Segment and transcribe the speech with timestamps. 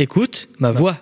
[0.00, 0.96] Écoute ma voix.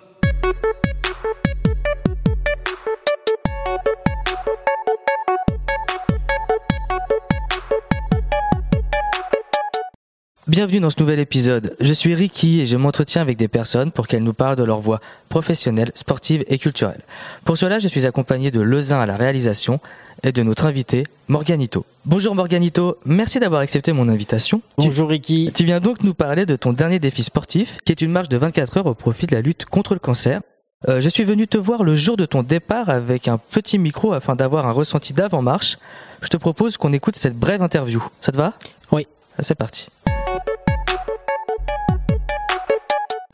[10.49, 11.75] Bienvenue dans ce nouvel épisode.
[11.79, 14.79] Je suis Ricky et je m'entretiens avec des personnes pour qu'elles nous parlent de leur
[14.79, 17.01] voie professionnelle, sportive et culturelle.
[17.45, 19.79] Pour cela, je suis accompagné de Lezin à la réalisation
[20.23, 21.85] et de notre invité, Morganito.
[22.05, 24.63] Bonjour Morganito, merci d'avoir accepté mon invitation.
[24.79, 25.51] Bonjour Ricky.
[25.53, 28.37] Tu viens donc nous parler de ton dernier défi sportif, qui est une marche de
[28.37, 30.41] 24 heures au profit de la lutte contre le cancer.
[30.87, 34.13] Euh, je suis venu te voir le jour de ton départ avec un petit micro
[34.13, 35.77] afin d'avoir un ressenti d'avant-marche.
[36.23, 38.03] Je te propose qu'on écoute cette brève interview.
[38.19, 38.55] Ça te va?
[38.91, 39.05] Oui.
[39.41, 39.89] C'est parti.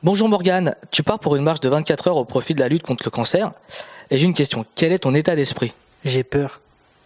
[0.05, 2.83] Bonjour Morgane, tu pars pour une marche de 24 heures au profit de la lutte
[2.83, 3.53] contre le cancer.
[4.11, 5.73] Et j'ai une question, quel est ton état d'esprit?
[6.03, 6.61] J'ai peur.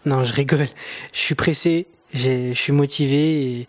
[0.06, 0.68] Non, je rigole.
[1.14, 3.68] Je suis pressé, je suis motivé et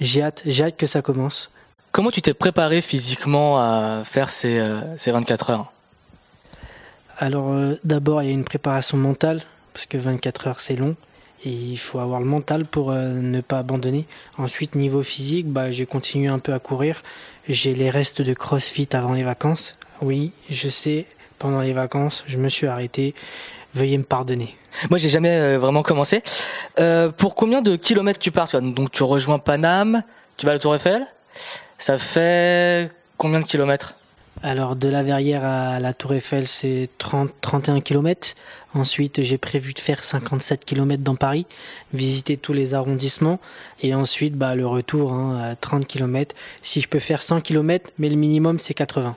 [0.00, 1.50] j'ai hâte, j'ai hâte que ça commence.
[1.90, 5.70] Comment tu t'es préparé physiquement à faire ces, euh, ces 24 heures?
[7.18, 9.42] Alors euh, d'abord, il y a une préparation mentale,
[9.74, 10.96] parce que 24 heures c'est long.
[11.44, 14.06] Il faut avoir le mental pour euh, ne pas abandonner.
[14.38, 17.02] Ensuite, niveau physique, bah, j'ai continué un peu à courir.
[17.48, 19.76] J'ai les restes de CrossFit avant les vacances.
[20.00, 21.06] Oui, je sais,
[21.38, 23.14] pendant les vacances, je me suis arrêté.
[23.74, 24.56] Veuillez me pardonner.
[24.90, 26.22] Moi, j'ai jamais euh, vraiment commencé.
[26.78, 30.02] Euh, pour combien de kilomètres tu pars Donc, tu rejoins Paname,
[30.36, 31.04] tu vas à la Tour Eiffel?
[31.78, 33.96] Ça fait combien de kilomètres?
[34.42, 38.34] Alors de la Verrière à la Tour Eiffel, c'est 30 31 km.
[38.74, 41.46] Ensuite, j'ai prévu de faire 57 km dans Paris,
[41.92, 43.38] visiter tous les arrondissements
[43.82, 46.34] et ensuite bah le retour hein, à 30 km.
[46.62, 49.16] Si je peux faire 100 km, mais le minimum c'est 80.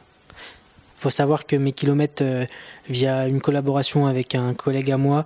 [0.98, 2.46] Faut savoir que mes kilomètres euh,
[2.90, 5.26] via une collaboration avec un collègue à moi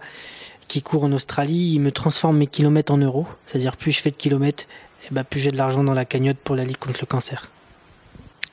[0.67, 4.11] qui court en Australie, il me transforme mes kilomètres en euros, c'est-à-dire plus je fais
[4.11, 4.65] de kilomètres,
[5.05, 7.49] et bah plus j'ai de l'argent dans la cagnotte pour la lutte contre le cancer.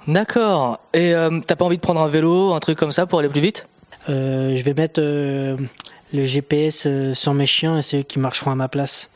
[0.06, 0.78] D'accord.
[0.94, 3.28] Et euh, t'as pas envie de prendre un vélo, un truc comme ça pour aller
[3.28, 3.66] plus vite?
[4.08, 5.56] Euh, Je vais mettre euh,
[6.12, 9.10] le GPS sur mes chiens et c'est eux qui marcheront à ma place.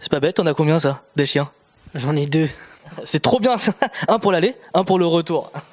[0.00, 1.50] C'est pas bête, on a combien ça Des chiens?
[1.94, 2.48] J'en ai deux.
[3.04, 3.72] C'est trop bien ça
[4.08, 5.52] Un pour l'aller, un pour le retour.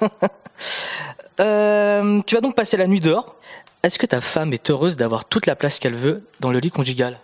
[1.38, 3.36] tu vas donc passer la nuit dehors.
[3.82, 6.70] Est-ce que ta femme est heureuse d'avoir toute la place qu'elle veut dans le lit
[6.70, 7.18] conjugal?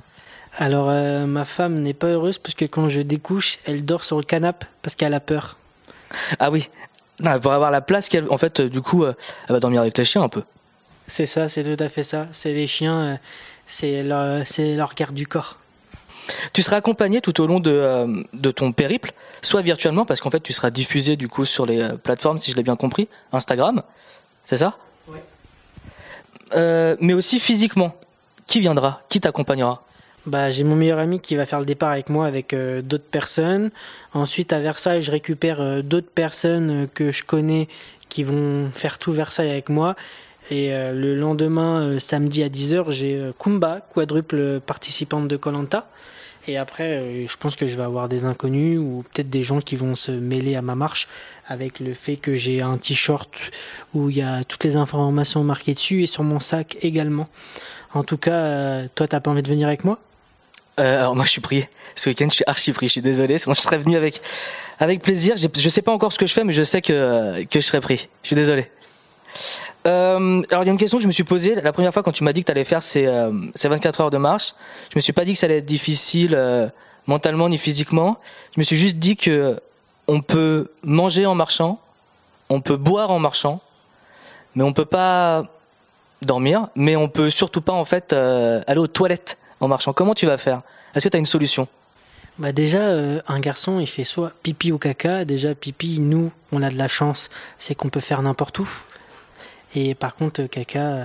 [0.59, 0.87] Alors
[1.27, 4.67] ma femme n'est pas heureuse parce que quand je découche, elle dort sur le canapé
[4.83, 5.57] parce qu'elle a peur.
[6.39, 6.69] Ah oui,
[7.21, 8.29] non, pour avoir la place qu'elle.
[8.31, 9.15] En fait, du coup, euh,
[9.49, 10.43] elle va dormir avec les chiens un peu.
[11.07, 12.27] C'est ça, c'est tout à fait ça.
[12.33, 13.17] C'est les chiens, euh,
[13.67, 15.59] c'est leur, c'est leur garde du corps.
[16.53, 19.13] Tu seras accompagné tout au long de, euh, de ton périple,
[19.43, 22.57] soit virtuellement, parce qu'en fait, tu seras diffusé du coup sur les plateformes, si je
[22.57, 23.83] l'ai bien compris, Instagram,
[24.45, 24.79] c'est ça?
[25.09, 25.19] Oui.
[27.01, 27.97] mais aussi physiquement.
[28.47, 29.03] Qui viendra?
[29.09, 29.83] Qui t'accompagnera?
[30.27, 33.09] Bah, j'ai mon meilleur ami qui va faire le départ avec moi avec euh, d'autres
[33.11, 33.71] personnes.
[34.15, 37.67] Ensuite, à Versailles, je récupère euh, d'autres personnes euh, que je connais
[38.09, 39.97] qui vont faire tout Versailles avec moi.
[40.51, 45.89] Et le lendemain, samedi à 10h, j'ai Kumba, quadruple participante de Colanta.
[46.47, 49.77] Et après, je pense que je vais avoir des inconnus ou peut-être des gens qui
[49.77, 51.09] vont se mêler à ma marche
[51.47, 53.51] avec le fait que j'ai un t-shirt
[53.95, 57.29] où il y a toutes les informations marquées dessus et sur mon sac également.
[57.95, 60.01] En tout cas, toi, t'as pas envie de venir avec moi?
[60.81, 61.67] Euh, alors moi je suis pris.
[61.95, 63.39] Ce week-end je suis archi pris, je suis désolé.
[63.39, 64.21] Sinon je serais venu avec
[64.79, 65.37] avec plaisir.
[65.37, 67.81] Je sais pas encore ce que je fais, mais je sais que que je serais
[67.81, 68.09] pris.
[68.23, 68.71] Je suis désolé.
[69.87, 72.03] Euh, alors il y a une question que je me suis posée la première fois
[72.03, 74.55] quand tu m'as dit que tu allais faire ces, euh, ces 24 heures de marche.
[74.91, 76.69] Je me suis pas dit que ça allait être difficile euh,
[77.07, 78.19] mentalement ni physiquement.
[78.55, 79.61] Je me suis juste dit que
[80.07, 81.81] on peut manger en marchant,
[82.49, 83.61] on peut boire en marchant,
[84.55, 85.45] mais on peut pas
[86.23, 89.95] dormir, mais on peut surtout pas en fait euh, aller aux toilettes en marchant.
[89.95, 90.61] Comment tu vas faire?
[90.95, 91.67] Est-ce que tu as une solution?
[92.39, 95.25] Bah déjà, euh, un garçon, il fait soit pipi ou caca.
[95.25, 98.69] Déjà, pipi, nous, on a de la chance, c'est qu'on peut faire n'importe où.
[99.75, 101.05] Et par contre, euh, caca, euh,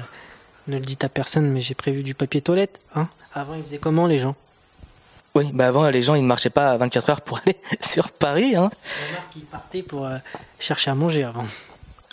[0.68, 2.80] ne le dites à personne, mais j'ai prévu du papier toilette.
[2.96, 4.36] Hein avant, ils faisaient comment les gens?
[5.36, 8.12] Oui, bah avant, les gens, ils ne marchaient pas à 24 heures pour aller sur
[8.12, 8.56] Paris.
[8.56, 8.72] Hein.
[9.36, 10.10] Ils partaient pour
[10.58, 11.46] chercher à manger avant.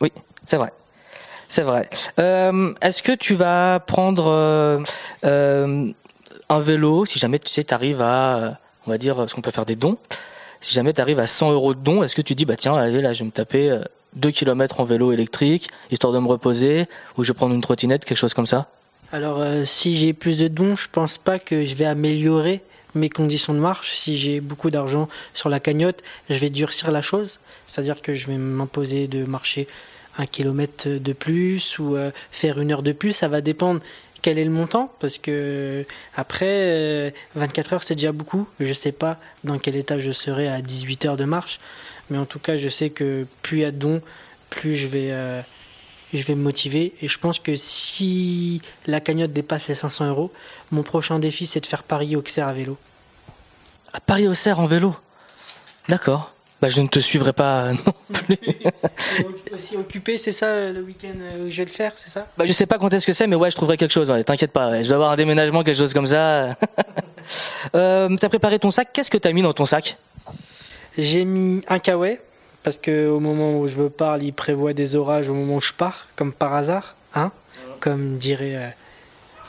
[0.02, 0.12] Oui,
[0.44, 0.72] c'est vrai.
[1.48, 1.88] C'est vrai.
[2.18, 4.82] Est-ce que tu vas prendre
[6.54, 9.50] un vélo, si jamais tu sais, tu arrives à, on va dire, ce qu'on peut
[9.50, 9.98] faire des dons.
[10.60, 12.74] Si jamais tu arrives à 100 euros de dons, est-ce que tu dis, bah tiens,
[12.74, 13.78] allez, là, je vais me taper
[14.14, 16.86] 2 euh, km en vélo électrique, histoire de me reposer,
[17.16, 18.68] ou je vais prendre une trottinette, quelque chose comme ça?
[19.12, 22.62] Alors, euh, si j'ai plus de dons, je pense pas que je vais améliorer
[22.94, 23.94] mes conditions de marche.
[23.94, 27.40] Si j'ai beaucoup d'argent sur la cagnotte, je vais durcir la chose.
[27.66, 29.68] C'est-à-dire que je vais m'imposer de marcher
[30.16, 33.12] un kilomètre de plus ou euh, faire une heure de plus.
[33.12, 33.80] Ça va dépendre
[34.24, 35.84] quel est le montant parce que
[36.16, 38.48] après 24 euh, heures c'est déjà beaucoup.
[38.58, 41.60] Je sais pas dans quel état je serai à 18 heures de marche,
[42.08, 44.00] mais en tout cas je sais que plus il y a dons,
[44.48, 45.42] plus je vais, euh,
[46.14, 46.94] je vais me motiver.
[47.02, 50.32] Et je pense que si la cagnotte dépasse les 500 euros,
[50.70, 52.78] mon prochain défi, c'est de faire Paris Auxerre à vélo.
[53.92, 54.96] À Paris Auxerre en vélo?
[55.90, 56.33] D'accord.
[56.64, 58.38] Bah, je ne te suivrai pas non plus.
[59.52, 61.12] aussi occupé, c'est ça euh, le week-end
[61.44, 62.26] où je vais le faire, c'est ça?
[62.38, 64.10] Bah, je sais pas quand est-ce que c'est, mais ouais, je trouverai quelque chose.
[64.10, 64.82] Ouais, T'inquiète pas, ouais.
[64.82, 66.56] je dois avoir un déménagement, quelque chose comme ça.
[67.74, 68.88] euh, t'as préparé ton sac?
[68.94, 69.98] Qu'est-ce que t'as mis dans ton sac?
[70.96, 72.16] J'ai mis un kawaii
[72.62, 75.60] parce que au moment où je veux parle, il prévoit des orages au moment où
[75.60, 77.30] je pars, comme par hasard, hein?
[77.78, 78.68] Comme dirait euh,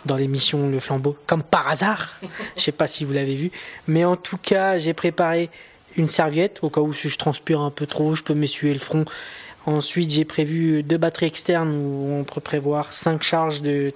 [0.04, 2.20] dans l'émission Le Flambeau, comme par hasard?
[2.58, 3.52] je sais pas si vous l'avez vu,
[3.88, 5.50] mais en tout cas, j'ai préparé
[5.98, 8.80] une serviette au cas où si je transpire un peu trop, je peux m'essuyer le
[8.80, 9.06] front.
[9.66, 13.94] Ensuite, j'ai prévu deux batteries externes où on peut prévoir cinq charges de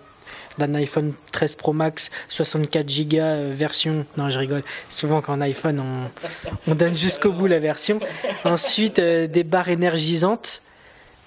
[0.57, 4.05] d'un iPhone 13 Pro Max 64 Go euh, version.
[4.17, 4.63] Non, je rigole.
[4.89, 7.99] Souvent qu'en iPhone, on, on donne jusqu'au bout la version.
[8.43, 10.61] Ensuite, euh, des barres énergisantes.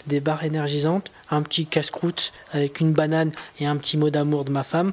[0.06, 1.10] Des barres énergisantes.
[1.30, 4.92] Un petit casse-croûte avec une banane et un petit mot d'amour de ma femme.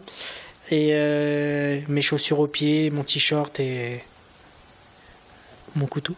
[0.72, 4.04] Et euh, mes chaussures aux pieds, mon t-shirt et
[5.80, 6.14] mon couteau.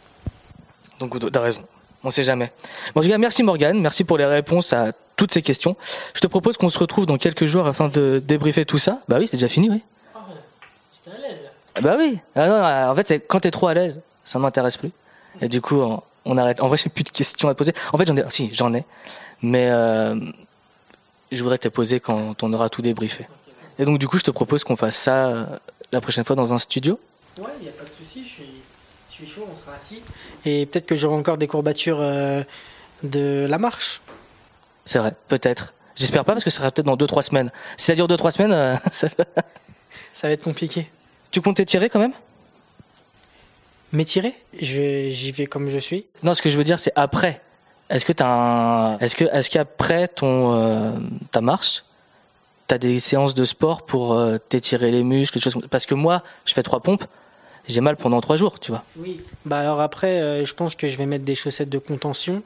[1.00, 1.62] Ton couteau, t'as raison.
[2.04, 2.52] On sait jamais.
[2.94, 5.75] Bon, en tout cas, merci Morgane, merci pour les réponses à toutes ces questions.
[6.16, 9.02] Je te propose qu'on se retrouve dans quelques jours afin de débriefer tout ça.
[9.08, 9.84] Bah oui, c'est déjà fini, oui.
[10.16, 10.19] Oh,
[10.94, 11.50] j'étais à l'aise là.
[11.75, 12.19] Ah Bah oui.
[12.36, 14.92] Ah non, en fait, c'est quand t'es trop à l'aise, ça m'intéresse plus.
[15.42, 16.60] Et du coup, on, on arrête.
[16.62, 17.74] En vrai, j'ai plus de questions à te poser.
[17.94, 18.24] En fait, j'en ai.
[18.30, 18.84] Si, j'en ai.
[19.44, 20.16] Mais euh,
[21.31, 23.28] je voudrais te les poser quand on aura tout débriefé.
[23.78, 25.46] Et donc, du coup, je te propose qu'on fasse ça euh,
[25.92, 27.00] la prochaine fois dans un studio.
[27.38, 28.44] Ouais, il n'y a pas de souci, je suis,
[29.12, 30.02] je suis chaud, on sera assis.
[30.46, 32.44] Et peut-être que j'aurai encore des courbatures euh,
[33.04, 34.02] de la marche.
[34.86, 35.74] C'est vrai, peut-être.
[35.96, 37.52] J'espère pas parce que ça sera peut-être dans 2-3 semaines.
[37.78, 39.08] Si ça dure 2-3 semaines, euh, ça...
[40.13, 40.90] Ça va être compliqué.
[41.31, 42.12] tu comptes t'étirer quand même?
[43.94, 44.34] M'étirer?
[44.60, 46.06] Je vais- J'y vais comme je suis.
[46.24, 47.42] Non, ce que je veux dire, c'est après.
[47.90, 50.92] Est-ce que t'as un, est-ce que, est-ce qu'après ton, euh,
[51.31, 51.84] ta marche,
[52.68, 55.94] t'as des séances de sport pour euh, t'étirer les muscles, les choses comme- Parce que
[55.96, 57.04] moi, je fais trois pompes,
[57.68, 58.84] j'ai mal pendant trois jours, tu vois.
[58.98, 59.22] Oui.
[59.46, 62.44] Bah alors après, euh, je pense que je vais mettre des chaussettes de contention.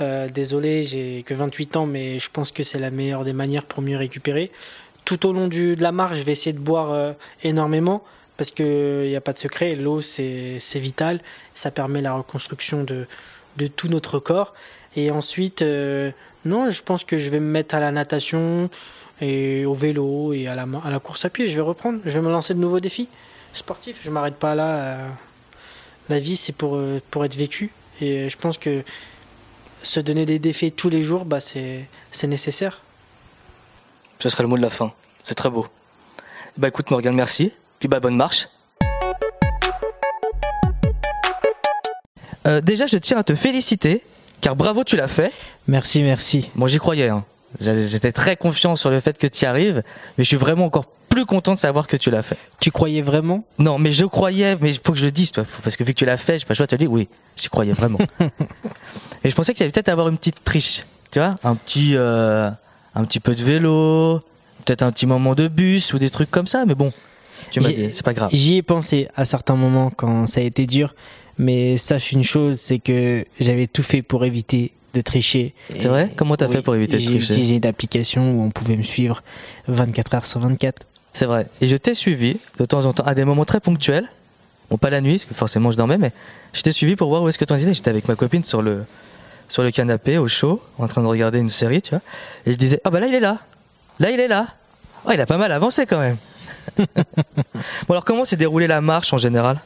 [0.00, 3.64] Euh, désolé, j'ai que 28 ans, mais je pense que c'est la meilleure des manières
[3.64, 4.50] pour mieux récupérer.
[5.04, 7.12] Tout au long du, de la marche, je vais essayer de boire euh,
[7.42, 8.02] énormément
[8.36, 9.74] parce que il n'y a pas de secret.
[9.74, 11.20] L'eau, c'est vital.
[11.54, 13.06] Ça permet la reconstruction de,
[13.56, 14.54] de tout notre corps.
[14.94, 15.64] Et ensuite,
[16.44, 18.70] non, je pense que je vais me mettre à la natation
[19.20, 21.48] et au vélo et à la, à la course à pied.
[21.48, 21.98] Je vais reprendre.
[22.04, 23.08] Je vais me lancer de nouveaux défis
[23.58, 24.00] sportifs.
[24.04, 24.76] Je m'arrête pas là.
[24.76, 25.08] euh,
[26.08, 27.70] la vie, c'est pour, euh, pour être vécu.
[28.00, 28.82] Et je pense que
[29.82, 32.80] se donner des défis tous les jours, bah, c'est c'est nécessaire.
[34.18, 34.92] Ce serait le mot de la fin.
[35.22, 35.66] C'est très beau.
[36.56, 37.52] Bah écoute Morgane, merci.
[37.78, 38.48] Puis bah bonne marche.
[42.46, 44.02] Euh, déjà, je tiens à te féliciter,
[44.40, 45.32] car bravo, tu l'as fait.
[45.66, 46.50] Merci, merci.
[46.54, 47.08] Bon, j'y croyais.
[47.08, 47.24] hein.
[47.60, 49.82] J'étais très confiant sur le fait que tu y arrives,
[50.16, 50.86] mais je suis vraiment encore
[51.18, 52.36] plus content de savoir que tu l'as fait.
[52.60, 53.44] Tu croyais vraiment?
[53.58, 55.92] Non, mais je croyais, mais il faut que je le dise, toi, parce que vu
[55.94, 57.98] que tu l'as fait, je pas le choix de te dire, oui, j'y croyais vraiment.
[59.24, 61.92] Et je pensais qu'il y allait peut-être avoir une petite triche, tu vois, un petit,
[61.94, 62.50] euh,
[62.94, 64.20] un petit peu de vélo,
[64.64, 66.92] peut-être un petit moment de bus ou des trucs comme ça, mais bon,
[67.50, 68.30] tu m'as J'ai- dit, c'est pas grave.
[68.32, 70.94] J'y ai pensé à certains moments quand ça a été dur,
[71.36, 75.54] mais sache une chose, c'est que j'avais tout fait pour éviter de tricher.
[75.78, 76.10] C'est vrai?
[76.16, 77.32] Comment t'as fait pour éviter de J'ai tricher?
[77.34, 79.22] utilisé une application où on pouvait me suivre
[79.68, 80.82] 24 heures sur 24.
[81.18, 81.48] C'est vrai.
[81.60, 84.08] Et je t'ai suivi de temps en temps à des moments très ponctuels.
[84.70, 86.12] Bon, pas la nuit, parce que forcément je dormais, mais
[86.52, 87.74] je t'ai suivi pour voir où est-ce que tu en étais.
[87.74, 88.84] J'étais avec ma copine sur le,
[89.48, 92.02] sur le canapé, au chaud, en train de regarder une série, tu vois.
[92.46, 93.38] Et je disais, ah bah là, il est là.
[93.98, 94.46] Là, il est là.
[95.06, 96.18] Oh, il a pas mal avancé quand même.
[96.78, 96.84] bon,
[97.88, 99.58] alors comment s'est déroulée la marche en général?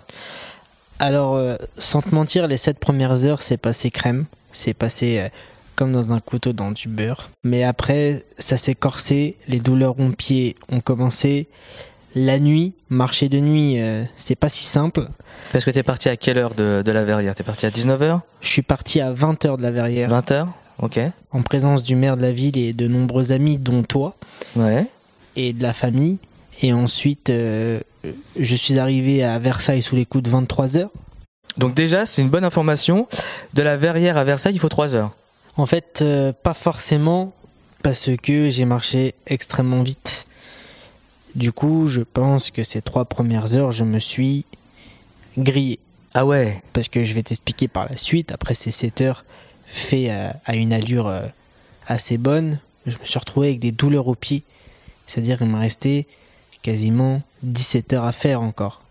[1.00, 4.24] Alors, euh, sans te mentir, les 7 premières heures, c'est passé crème.
[4.52, 5.28] C'est passé euh,
[5.76, 7.30] comme dans un couteau dans du beurre.
[7.44, 11.48] Mais après, ça s'est corsé, les douleurs au pied ont commencé.
[12.14, 15.08] La nuit, marcher de nuit, euh, c'est pas si simple.
[15.52, 17.34] Parce que t'es parti à quelle heure de, de la verrière?
[17.34, 20.46] T'es parti à 19h Je suis parti à 20h de la verrière, 20h
[20.78, 20.98] Ok.
[21.30, 24.14] en présence du maire de la ville et de nombreux amis, dont toi,
[24.56, 24.86] Ouais.
[25.36, 26.18] et de la famille.
[26.60, 27.80] Et ensuite, euh,
[28.38, 30.88] je suis arrivé à Versailles sous les coups de 23h.
[31.56, 33.06] Donc déjà, c'est une bonne information.
[33.54, 35.12] De la verrière à Versailles, il faut 3 heures.
[35.56, 37.32] En fait, euh, pas forcément,
[37.82, 40.26] parce que j'ai marché extrêmement vite.
[41.34, 44.44] Du coup, je pense que ces trois premières heures, je me suis
[45.36, 45.78] grillé.
[46.14, 49.24] Ah ouais Parce que je vais t'expliquer par la suite, après ces 7 heures
[49.66, 51.22] fait à, à une allure euh,
[51.86, 54.42] assez bonne, je me suis retrouvé avec des douleurs aux pieds.
[55.06, 56.06] C'est-à-dire qu'il me restait
[56.60, 58.82] quasiment 17 heures à faire encore.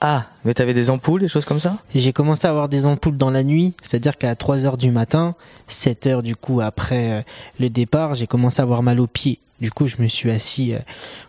[0.00, 1.78] Ah, mais t'avais des ampoules, des choses comme ça?
[1.94, 5.34] J'ai commencé à avoir des ampoules dans la nuit, c'est-à-dire qu'à 3h du matin,
[5.70, 7.22] 7h du coup après euh,
[7.58, 9.38] le départ, j'ai commencé à avoir mal aux pieds.
[9.60, 10.80] Du coup, je me suis assis, euh,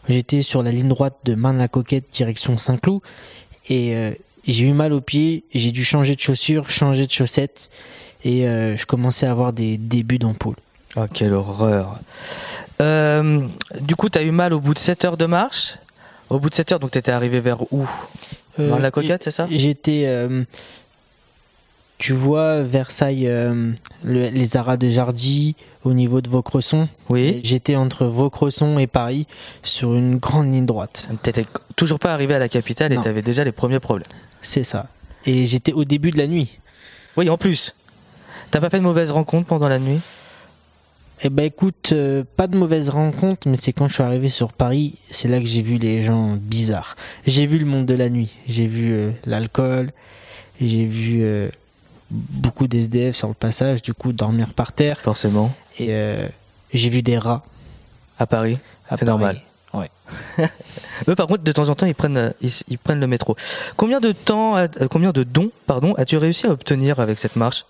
[0.10, 3.00] j'étais sur la ligne droite de Marne-la-Coquette, direction Saint-Cloud,
[3.70, 4.12] et euh,
[4.46, 7.70] j'ai eu mal aux pieds, j'ai dû changer de chaussures, changer de chaussettes,
[8.26, 10.56] et je commençais à avoir des débuts d'ampoules.
[10.98, 12.00] Oh, quelle horreur
[13.80, 15.76] Du coup, t'as eu mal au bout de 7 heures de marche?
[16.30, 17.88] Au bout de 7 heures, donc t'étais arrivé vers où?
[18.58, 19.48] Dans la coquette, c'est ça?
[19.50, 20.44] J'étais, euh,
[21.98, 23.72] tu vois, Versailles, euh,
[24.04, 26.88] les Arras de Jardy, au niveau de Vaucresson.
[27.10, 27.40] Oui.
[27.44, 29.26] J'étais entre Vaucresson et Paris
[29.64, 31.08] sur une grande ligne droite.
[31.24, 31.46] T'étais
[31.76, 34.08] toujours pas arrivé à la capitale et t'avais déjà les premiers problèmes.
[34.42, 34.88] C'est ça.
[35.26, 36.60] Et j'étais au début de la nuit.
[37.16, 37.74] Oui, en plus.
[38.52, 40.00] T'as pas fait de mauvaise rencontre pendant la nuit?
[41.24, 44.54] Eh ben écoute, euh, pas de mauvaise rencontre, mais c'est quand je suis arrivé sur
[44.54, 46.96] Paris, c'est là que j'ai vu les gens bizarres.
[47.26, 49.92] J'ai vu le monde de la nuit, j'ai vu euh, l'alcool,
[50.62, 51.50] j'ai vu euh,
[52.12, 55.00] beaucoup d'SDF sur le passage, du coup dormir par terre.
[55.00, 55.54] Forcément.
[55.80, 55.92] Et
[56.74, 57.44] j'ai vu des rats.
[58.20, 58.58] À Paris
[58.96, 59.40] C'est normal.
[59.76, 59.92] Ouais.
[61.08, 63.36] Eux, par contre, de temps en temps, ils prennent, ils, prennent le métro.
[63.76, 64.56] Combien de temps,
[64.90, 67.66] combien de dons, pardon, as-tu réussi à obtenir avec cette marche?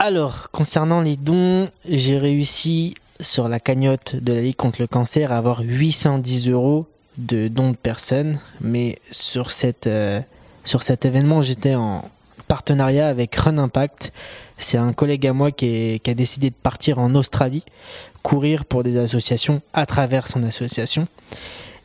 [0.00, 5.32] Alors, concernant les dons, j'ai réussi sur la cagnotte de la Ligue contre le cancer
[5.32, 6.86] à avoir 810 euros
[7.16, 8.38] de dons de personnes.
[8.60, 10.20] Mais sur, cette, euh,
[10.64, 12.08] sur cet événement, j'étais en
[12.46, 14.12] partenariat avec Run Impact.
[14.56, 17.64] C'est un collègue à moi qui, a décidé de partir en Australie,
[18.22, 21.08] courir pour des associations à travers son association.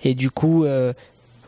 [0.04, 0.94] Et du coup, euh,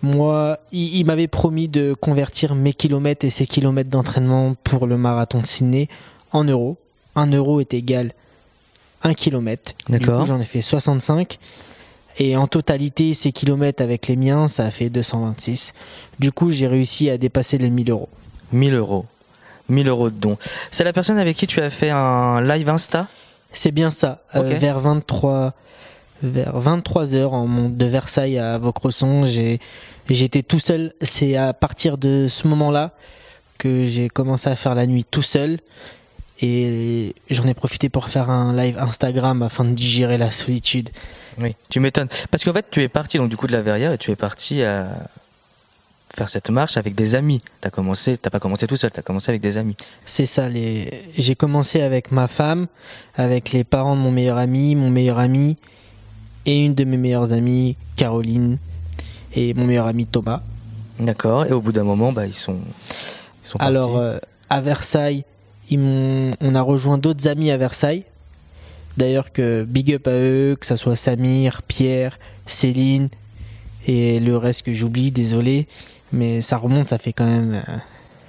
[0.02, 4.98] moi, il, il m'avait promis de convertir mes kilomètres et ses kilomètres d'entraînement pour le
[4.98, 5.90] marathon de Sydney
[6.36, 6.78] en euros.
[7.16, 8.12] Un euro est égal
[9.04, 9.74] 1 km.
[9.90, 10.26] D'accord.
[10.26, 11.40] J'en ai fait 65.
[12.18, 15.74] Et en totalité, ces kilomètres avec les miens, ça a fait 226.
[16.20, 18.10] Du coup, j'ai réussi à dépasser les 1000 euros.
[18.52, 19.06] 1000 euros.
[19.70, 20.38] 1000 euros de dons.
[20.72, 23.08] C'est la personne avec qui tu as fait un live Insta?
[23.52, 24.22] C'est bien ça.
[24.36, 25.54] Euh, vers 23
[26.24, 29.60] vers 23 heures en de Versailles à Vaucresson, j'ai
[30.10, 30.94] j'étais tout seul.
[31.02, 32.92] C'est à partir de ce moment-là
[33.58, 35.60] que j'ai commencé à faire la nuit tout seul.
[36.42, 40.90] Et j'en ai profité pour faire un live Instagram afin de digérer la solitude.
[41.40, 42.10] Oui, tu m'étonnes.
[42.30, 44.16] Parce qu'en fait, tu es parti donc du coup de la Verrière et tu es
[44.16, 44.90] parti à
[46.14, 47.42] faire cette marche avec des amis.
[47.62, 49.76] T'as commencé, t'as pas commencé tout seul, t'as commencé avec des amis.
[50.06, 50.48] C'est ça.
[50.48, 51.10] Les...
[51.18, 52.68] J'ai commencé avec ma femme,
[53.16, 55.58] avec les parents de mon meilleur ami, mon meilleur ami
[56.46, 58.58] et une de mes meilleures amies, Caroline,
[59.34, 60.42] et mon meilleur ami Thomas.
[61.00, 61.46] D'accord.
[61.46, 62.60] Et au bout d'un moment, bah ils sont,
[63.44, 63.76] ils sont partis.
[63.76, 64.18] Alors euh,
[64.50, 65.26] à Versailles,
[65.72, 68.06] on a rejoint d'autres amis à Versailles.
[68.98, 73.10] D'ailleurs que big up à eux, que ça soit Samir, Pierre, Céline
[73.88, 75.68] et le reste que j'oublie, désolé,
[76.12, 77.56] mais ça remonte, ça fait quand même.
[77.56, 77.78] Euh,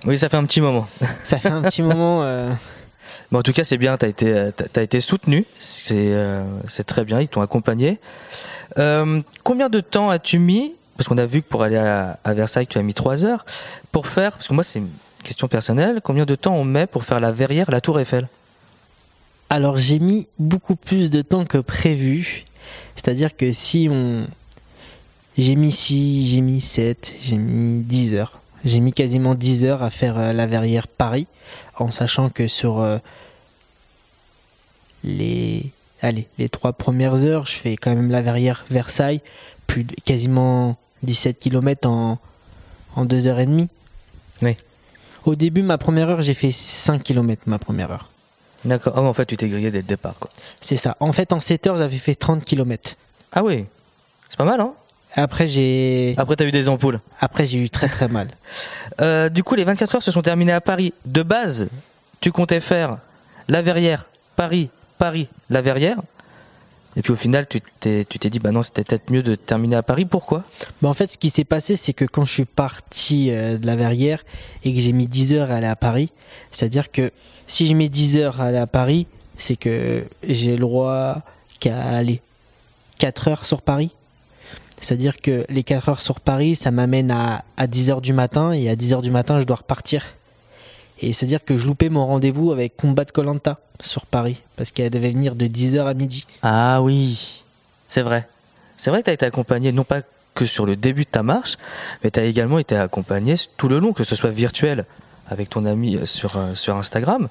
[0.06, 0.86] oui, ça fait un petit moment.
[1.24, 2.22] ça fait un petit moment.
[2.24, 2.50] Euh,
[3.32, 5.46] en tout cas, c'est bien, tu as été, as été soutenu,
[5.92, 7.98] euh, c'est très bien, ils t'ont accompagné.
[9.44, 12.66] combien de temps as-tu mis Parce qu'on a vu que pour aller à, à, Versailles,
[12.66, 13.44] tu as mis 3 heures
[13.92, 14.32] pour faire.
[14.32, 14.82] Parce que moi, c'est
[15.26, 18.28] question personnelle, combien de temps on met pour faire la verrière, la tour Eiffel?
[19.50, 22.44] Alors j'ai mis beaucoup plus de temps que prévu.
[22.94, 24.26] C'est-à-dire que si on...
[25.36, 28.40] J'ai mis 6, j'ai mis 7, j'ai mis 10 heures.
[28.64, 31.26] J'ai mis quasiment 10 heures à faire euh, la verrière Paris,
[31.76, 32.96] en sachant que sur euh,
[35.04, 39.20] les, allez, les trois premières heures, je fais quand même la verrière Versailles,
[39.66, 42.18] plus quasiment 17 km en,
[42.94, 43.68] en 2 heures et demie.
[44.40, 44.56] Oui.
[45.26, 48.08] Au début, ma première heure, j'ai fait 5 km ma première heure.
[48.64, 48.94] D'accord.
[48.96, 50.30] Ah, en fait, tu t'es grillé dès le départ, quoi.
[50.60, 50.96] C'est ça.
[51.00, 52.96] En fait, en 7 heures, j'avais fait 30 km.
[53.32, 53.66] Ah oui.
[54.28, 54.72] C'est pas mal, hein
[55.14, 56.14] Après, j'ai.
[56.16, 57.00] Après, t'as eu des ampoules.
[57.20, 58.28] Après, j'ai eu très très mal.
[59.02, 60.94] Euh, du coup, les 24 heures se sont terminées à Paris.
[61.04, 61.68] De base,
[62.22, 62.96] tu comptais faire
[63.46, 65.98] la Verrière, Paris, Paris, la Verrière.
[66.96, 69.82] Et puis au final, tu t'es, dit, bah non, c'était peut-être mieux de terminer à
[69.82, 70.06] Paris.
[70.06, 70.44] Pourquoi?
[70.80, 73.66] Bah En fait, ce qui s'est passé, c'est que quand je suis parti euh, de
[73.66, 74.24] la Verrière
[74.64, 76.10] et que j'ai mis 10 heures à aller à Paris,
[76.52, 77.12] c'est-à-dire que
[77.46, 81.20] si je mets 10 heures à aller à Paris, c'est que j'ai le droit
[81.60, 82.22] qu'à aller
[82.98, 83.90] 4 heures sur Paris.
[84.80, 88.52] C'est-à-dire que les 4 heures sur Paris, ça m'amène à, à 10 heures du matin
[88.52, 90.06] et à 10 heures du matin, je dois repartir.
[91.00, 94.90] Et c'est-à-dire que je loupais mon rendez-vous avec Combat de Colanta sur Paris, parce qu'elle
[94.90, 96.26] devait venir de 10h à midi.
[96.42, 97.44] Ah oui,
[97.88, 98.28] c'est vrai.
[98.78, 100.00] C'est vrai que tu as été accompagné, non pas
[100.34, 101.56] que sur le début de ta marche,
[102.02, 104.84] mais tu as également été accompagné tout le long, que ce soit virtuel
[105.28, 107.28] avec ton ami sur, euh, sur Instagram,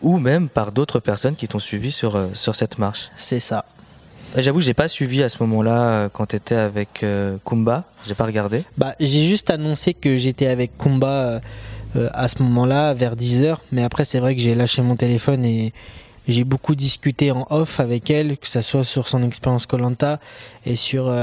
[0.00, 3.10] ou même par d'autres personnes qui t'ont suivi sur, euh, sur cette marche.
[3.16, 3.64] C'est ça.
[4.36, 7.84] J'avoue, j'ai pas suivi à ce moment-là euh, quand tu étais avec euh, Kumba.
[8.06, 8.64] J'ai pas regardé.
[8.78, 11.40] Bah, j'ai juste annoncé que j'étais avec Kumba euh,
[12.12, 13.56] à ce moment-là, vers 10h.
[13.72, 15.72] Mais après, c'est vrai que j'ai lâché mon téléphone et
[16.28, 20.20] j'ai beaucoup discuté en off avec elle, que ce soit sur son expérience Colanta
[20.66, 21.14] et sur,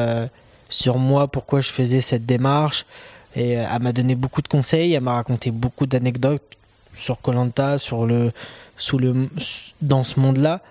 [0.70, 2.86] sur moi, pourquoi je faisais cette démarche.
[3.36, 6.58] Et elle m'a donné beaucoup de conseils, elle m'a raconté beaucoup d'anecdotes
[6.98, 8.32] sur Colanta, sur le,
[8.94, 9.30] le,
[9.82, 10.62] dans ce monde-là.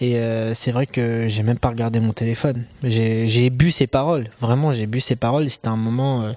[0.00, 2.64] Et euh, c'est vrai que j'ai même pas regardé mon téléphone.
[2.82, 4.28] J'ai bu ses paroles.
[4.40, 5.48] Vraiment, j'ai bu ses paroles.
[5.48, 6.22] C'était un moment.
[6.22, 6.32] Euh,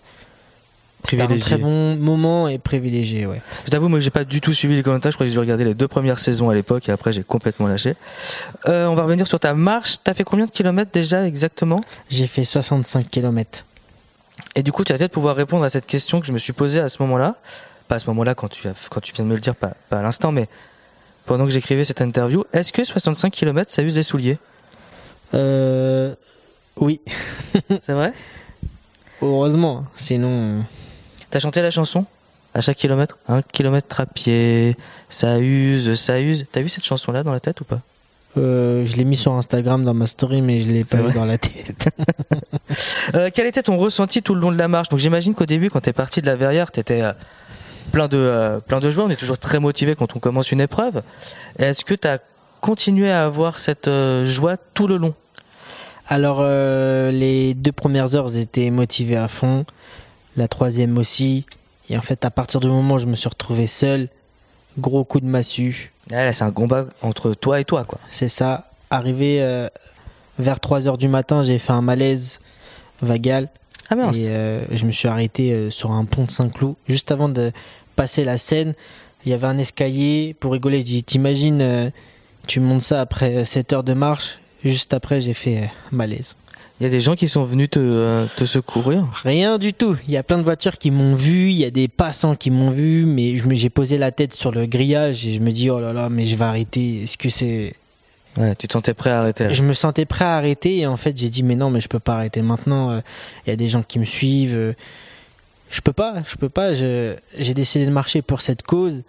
[1.14, 3.42] un très bon moment et privilégié, ouais.
[3.66, 5.12] Je t'avoue, moi, j'ai pas du tout suivi les commentaires.
[5.12, 7.24] Je crois que j'ai dû regarder les deux premières saisons à l'époque et après, j'ai
[7.24, 7.96] complètement lâché.
[8.68, 9.98] Euh, on va revenir sur ta marche.
[10.04, 11.82] T'as fait combien de kilomètres déjà exactement?
[12.10, 13.66] J'ai fait 65 kilomètres.
[14.56, 16.54] Et du coup, tu vas peut-être pouvoir répondre à cette question que je me suis
[16.54, 17.36] posée à ce moment-là.
[17.88, 20.00] Pas à ce moment-là, quand tu, quand tu viens de me le dire, pas, pas
[20.00, 20.48] à l'instant, mais
[21.26, 22.44] pendant que j'écrivais cette interview.
[22.54, 24.38] Est-ce que 65 km, ça use les souliers?
[25.34, 26.14] Euh,
[26.78, 27.02] Oui.
[27.82, 28.14] C'est vrai?
[29.22, 30.64] Heureusement, sinon.
[31.30, 32.06] Euh, T'as chanté la chanson
[32.54, 33.18] à chaque kilomètre?
[33.28, 34.76] Un kilomètre à pied,
[35.10, 36.46] ça use, ça use.
[36.52, 37.82] T'as vu cette chanson-là dans la tête ou pas?
[38.38, 41.26] Euh, je l'ai mis sur Instagram dans ma story, mais je l'ai pas vu dans
[41.26, 41.90] la tête.
[43.16, 44.90] euh, quel était ton ressenti tout le long de la marche?
[44.90, 47.02] Donc j'imagine qu'au début, quand t'es parti de la Verrière, t'étais
[47.90, 49.08] plein de, euh, plein de joueurs.
[49.08, 51.02] On est toujours très motivé quand on commence une épreuve.
[51.58, 52.20] Est-ce que tu as
[52.62, 55.14] continué à avoir cette euh, joie tout le long?
[56.08, 59.66] Alors, euh, les deux premières heures, j'étais motivé à fond.
[60.40, 61.46] La troisième aussi.
[61.90, 64.10] Et en fait, à partir du moment où je me suis retrouvé seul,
[64.78, 65.92] gros coup de massue.
[66.12, 68.00] Ah, c'est un combat entre toi et toi, quoi.
[68.10, 68.72] C'est ça.
[68.90, 69.68] Arrivé
[70.38, 72.40] vers 3 heures du matin, j'ai fait un malaise
[73.02, 73.50] vagal.
[73.90, 74.18] Ah mince.
[74.18, 74.30] Et
[74.72, 77.52] je me suis arrêté sur un pont de Saint-Cloud juste avant de
[77.96, 78.76] passer la scène,
[79.26, 80.36] il y avait un escalier.
[80.40, 81.90] Pour rigoler, je dis T'imagines, euh,
[82.48, 84.40] tu montes ça après 7 heures de marche.
[84.64, 86.36] Juste après, j'ai fait euh, malaise.
[86.80, 89.98] Il y a des gens qui sont venus te, euh, te, secourir Rien du tout.
[90.08, 92.52] Il y a plein de voitures qui m'ont vu, il y a des passants qui
[92.52, 95.80] m'ont vu, mais j'ai posé la tête sur le grillage et je me dis oh
[95.80, 97.04] là là, mais je vais arrêter.
[97.04, 97.76] Est-ce que c'est.
[98.38, 100.96] Ouais, tu te sentais prêt à arrêter Je me sentais prêt à arrêter et en
[100.96, 103.02] fait j'ai dit mais non, mais je peux pas arrêter maintenant.
[103.46, 104.76] Il y a des gens qui me suivent
[105.70, 106.74] je peux pas, je peux pas.
[106.74, 109.04] J'ai décidé de marcher pour cette cause.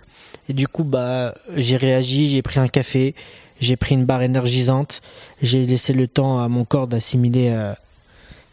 [0.48, 3.14] Et du coup, bah, j'ai réagi, j'ai pris un café,
[3.61, 5.03] j'ai pris une barre énergisante,
[5.42, 7.51] j'ai laissé le temps à mon corps d'assimiler.
[7.51, 7.75] Euh,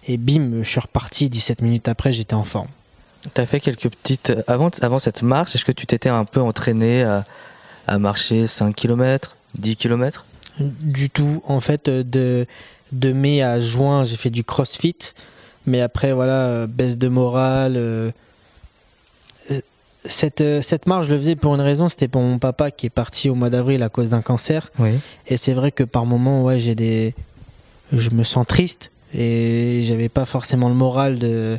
[0.07, 1.29] et bim, je suis reparti.
[1.29, 2.67] 17 minutes après, j'étais en forme.
[3.33, 4.33] Tu as fait quelques petites.
[4.47, 7.23] Avant, avant cette marche, est-ce que tu t'étais un peu entraîné à,
[7.87, 10.25] à, marcher 5 km, 10 km
[10.59, 11.41] Du tout.
[11.45, 12.45] En fait, de,
[12.91, 15.13] de mai à juin, j'ai fait du crossfit.
[15.65, 17.73] Mais après, voilà, euh, baisse de morale.
[17.75, 18.11] Euh,
[20.07, 22.85] cette, euh, cette marche, je le faisais pour une raison, c'était pour mon papa qui
[22.85, 24.71] est parti au mois d'avril à cause d'un cancer.
[25.27, 27.13] Et c'est vrai que par moments, ouais, j'ai des.
[27.93, 31.57] Je me sens triste et j'avais pas forcément le moral de.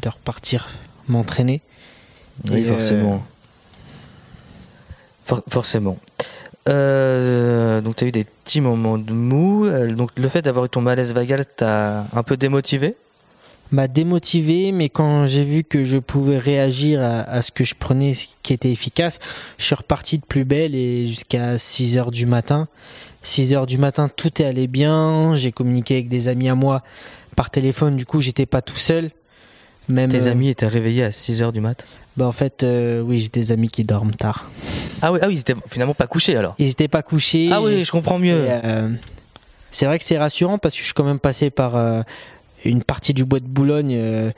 [0.00, 0.68] de repartir
[1.08, 1.60] m'entraîner.
[2.50, 3.22] Oui, forcément.
[5.48, 5.98] forcément.
[6.68, 9.66] Euh, donc tu as eu des petits moments de mou.
[9.66, 12.96] Euh, donc le fait d'avoir eu ton malaise vagal t'a un peu démotivé?
[13.72, 18.12] M'a démotivé, mais quand j'ai vu que je pouvais réagir à, ce que je prenais
[18.42, 19.18] qui était efficace,
[19.56, 22.68] je suis reparti de plus belle et jusqu'à 6 heures du matin.
[23.22, 25.34] 6 heures du matin, tout est allé bien.
[25.34, 26.82] J'ai communiqué avec des amis à moi
[27.34, 29.10] par téléphone, du coup j'étais pas tout seul.
[29.88, 31.84] Même, Tes amis étaient réveillés à 6 heures du mat?
[32.16, 34.50] Bah en fait, euh, oui, j'ai des amis qui dorment tard.
[35.00, 36.54] Ah oui, ah oui, ils étaient finalement pas couchés alors.
[36.58, 37.48] Ils étaient pas couchés.
[37.50, 38.36] Ah oui, je comprends mieux.
[38.36, 38.90] Euh,
[39.70, 42.02] c'est vrai que c'est rassurant parce que je suis quand même passé par euh,
[42.64, 44.30] une partie du bois de Boulogne euh,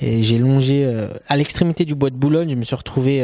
[0.00, 0.88] et j'ai longé
[1.26, 2.50] à l'extrémité du bois de Boulogne.
[2.50, 3.20] Je me suis retrouvé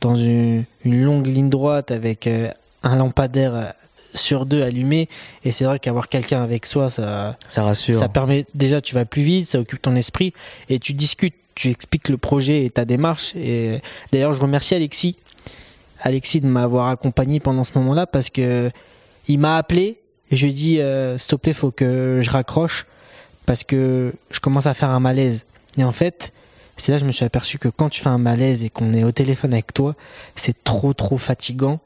[0.00, 3.74] dans une, longue ligne droite avec un lampadaire
[4.14, 5.08] sur deux allumé.
[5.44, 7.96] Et c'est vrai qu'avoir quelqu'un avec soi ça ça rassure.
[7.96, 10.32] ça permet déjà tu vas plus vite ça occupe ton esprit
[10.68, 13.34] et tu discutes tu expliques le projet et ta démarche.
[13.36, 13.80] Et
[14.12, 15.16] d'ailleurs je remercie Alexis
[16.00, 18.70] Alexis de m'avoir accompagné pendant ce moment-là parce que
[19.28, 19.98] il m'a appelé
[20.30, 22.86] et je lui ai dit euh, s'il te plaît faut que je raccroche
[23.50, 25.44] parce que je commence à faire un malaise.
[25.76, 26.32] Et en fait
[26.76, 28.94] c'est là que je me suis aperçu que quand tu fais un malaise et qu'on
[28.94, 29.96] est au téléphone avec toi
[30.36, 31.80] c'est trop trop fatigant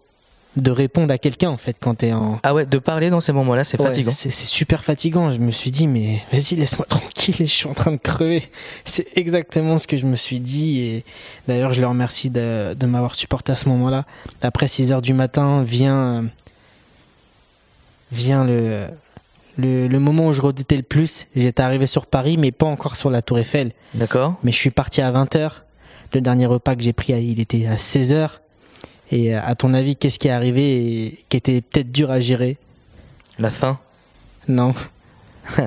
[0.56, 3.32] de répondre à quelqu'un en fait quand t'es en ah ouais de parler dans ces
[3.32, 4.10] moments-là c'est fatigant.
[4.10, 5.30] c'est super fatigant.
[5.30, 8.42] Je me suis dit mais vas-y laisse-moi tranquille je suis en train de crever.
[8.84, 11.04] C'est exactement ce que je me suis dit et
[11.48, 14.04] d'ailleurs je le remercie de, de m'avoir supporté à ce moment-là.
[14.42, 16.26] Après 6 heures du matin vient
[18.12, 18.86] vient le,
[19.56, 22.96] le, le moment où je redoutais le plus j'étais arrivé sur Paris mais pas encore
[22.96, 25.50] sur la Tour Eiffel d'accord mais je suis parti à 20h
[26.12, 28.30] le dernier repas que j'ai pris il était à 16h
[29.10, 32.20] et euh, à ton avis, qu'est-ce qui est arrivé et qui était peut-être dur à
[32.20, 32.56] gérer?
[33.38, 33.78] La faim?
[34.48, 34.74] Non.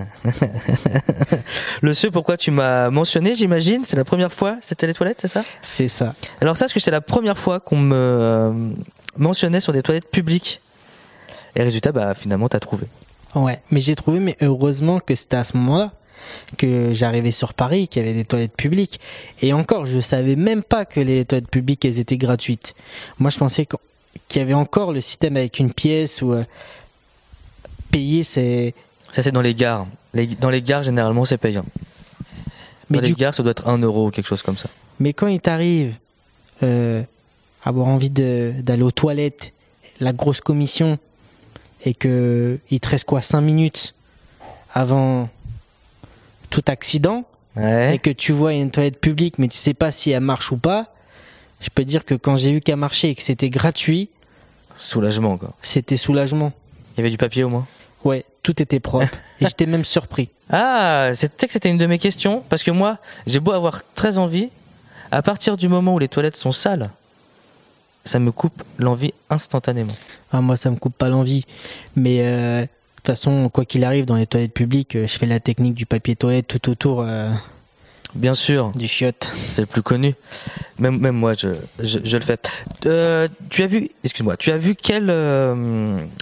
[1.81, 5.27] Le ce pourquoi tu m'as mentionné, j'imagine, c'est la première fois, c'était les toilettes, c'est
[5.27, 5.43] ça?
[5.61, 6.15] C'est ça.
[6.41, 8.51] Alors ça, que c'est la première fois qu'on me euh,
[9.17, 10.61] mentionnait sur des toilettes publiques?
[11.55, 12.87] Et résultat, bah finalement, t'as trouvé.
[13.35, 15.91] Ouais, mais j'ai trouvé, mais heureusement que c'était à ce moment-là
[16.57, 18.99] que j'arrivais sur Paris, qu'il y avait des toilettes publiques.
[19.41, 22.73] Et encore, je savais même pas que les toilettes publiques, elles étaient gratuites.
[23.19, 23.67] Moi, je pensais
[24.27, 26.43] qu'il y avait encore le système avec une pièce où euh,
[27.91, 28.73] payer, c'est...
[29.11, 29.87] Ça, c'est dans les gares.
[30.39, 31.65] dans les gares, généralement, c'est payant.
[32.89, 34.69] Mais dans les gares, ça doit être 1 euro ou quelque chose comme ça.
[34.99, 35.95] Mais quand il t'arrive
[36.63, 37.03] euh,
[37.63, 39.53] avoir envie d'aller aux toilettes,
[39.99, 40.97] la grosse commission,
[41.87, 43.95] et que il te reste quoi 5 minutes
[44.73, 45.29] avant
[46.49, 47.23] tout accident
[47.55, 50.57] et que tu vois une toilette publique mais tu sais pas si elle marche ou
[50.57, 50.93] pas,
[51.61, 54.09] je peux dire que quand j'ai vu qu'elle marchait et que c'était gratuit,
[54.75, 55.53] soulagement quoi.
[55.63, 56.51] C'était soulagement.
[56.93, 57.65] Il y avait du papier au moins.
[58.03, 59.07] Ouais, tout était propre
[59.41, 60.29] et j'étais même surpris.
[60.49, 64.17] Ah, c'était que c'était une de mes questions parce que moi, j'ai beau avoir très
[64.17, 64.49] envie,
[65.11, 66.89] à partir du moment où les toilettes sont sales,
[68.07, 69.93] ça me coupe l'envie instantanément.
[70.31, 71.45] Ah, moi, ça me coupe pas l'envie,
[71.95, 72.65] mais euh,
[73.07, 75.85] toute façon, quoi qu'il arrive, dans les toilettes publiques, euh, je fais la technique du
[75.85, 77.01] papier toilette tout autour.
[77.01, 77.29] Euh,
[78.15, 78.71] Bien sûr.
[78.71, 79.29] Du chiotte.
[79.43, 80.13] C'est le plus connu.
[80.77, 82.37] Même, même moi, je, je, le fais.
[82.85, 85.05] Euh, tu as vu, excuse-moi, tu as vu quel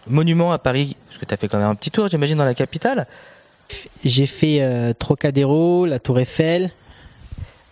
[0.08, 0.95] monument à Paris?
[1.08, 3.08] Parce que tu as fait quand même un petit tour, j'imagine, dans la capitale.
[4.04, 6.71] J'ai fait Trocadéro, la Tour Eiffel.